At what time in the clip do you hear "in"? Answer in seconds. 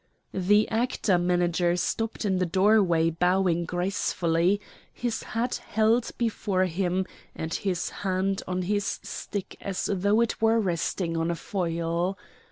2.25-2.39